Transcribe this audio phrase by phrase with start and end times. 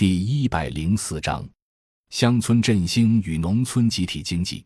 [0.00, 1.46] 第一百零四章：
[2.08, 4.64] 乡村振兴与农村集体经济。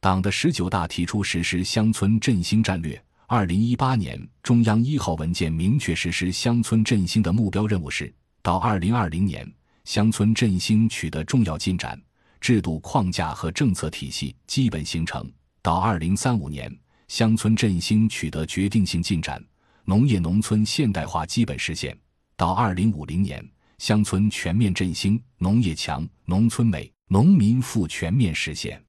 [0.00, 3.02] 党的十九大提出实施乡村振兴战略。
[3.26, 9.50] 二零一八年中央一号文件明确实施乡村振兴的目标任务是：到二零二零年，
[9.84, 11.98] 乡村振兴取得重要进展，
[12.38, 15.24] 制度框架和政策体系基本形成；
[15.62, 16.70] 到二零三五年，
[17.08, 19.42] 乡村振兴取得决定性进展，
[19.86, 21.94] 农业农村现代化基本实现；
[22.36, 23.42] 到二零五零年，
[23.78, 28.82] 乡村全面振兴，农业强，农村美，农民富全面实现。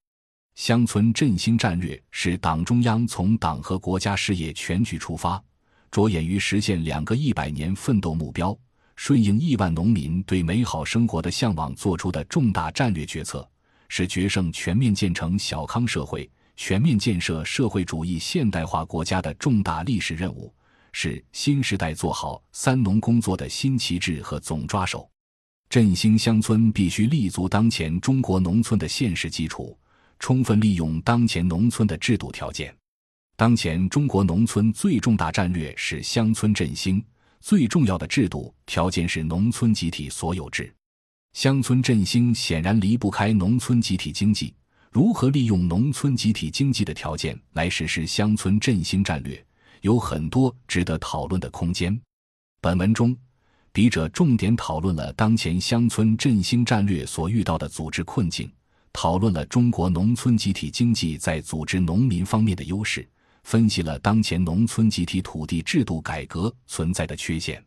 [0.55, 5.43] 乡村振兴战略是党中央从党和国家事业全局出发，
[5.91, 8.57] 着眼于实现两个一百年奋斗目标，
[8.95, 13.47] 顺应亿万农民对美好生活的向往做出的重大战略决策，
[13.89, 20.51] 是决胜全面建成小康社会、全面建设社会主义现代化国家的重大历史任务，
[20.99, 25.07] 是新时代做好“三农”工作的新旗帜和总抓手。
[25.69, 29.77] 振兴乡村必须立足当前中国农村的现实基础。
[30.17, 32.75] 充分利用当前农村的制度条件。
[33.35, 36.99] 当前中国农村最重大战略是乡村振兴，
[37.41, 40.73] 最重要的制度条件是农村集体所有制。
[41.33, 44.51] 乡村振兴显然离不开农村集体经济。
[44.91, 49.45] 如何利用农村集体经济的条件来实施乡村振兴战略，
[49.81, 51.99] 有很多值得讨论的空间。
[52.61, 53.15] 本文中，
[53.71, 58.51] 笔者重点讨论了当前乡村振兴战略所遇到的组织困境。
[58.93, 63.07] 讨论了中国农村集体经济在组织农民方面的优势，
[63.43, 67.63] 分析了当前农村集体土地制度改革存在的缺陷，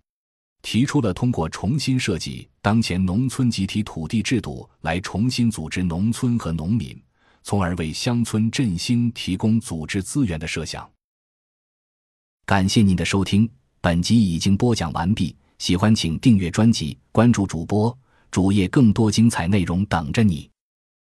[0.61, 7.00] 提出了通过重新设计当前农村集体土地制度来重新组织农村和农民，
[7.44, 10.91] 从而为乡村振兴提供组织资源的设想。
[12.50, 13.48] 感谢您的收听，
[13.80, 15.32] 本集已经播讲完毕。
[15.58, 17.96] 喜欢请订阅专辑，关注主播
[18.32, 20.49] 主页，更多精彩内容等着你。